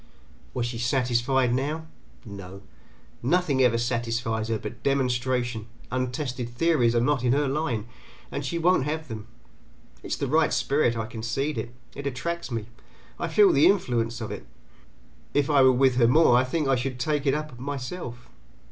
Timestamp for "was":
0.55-0.65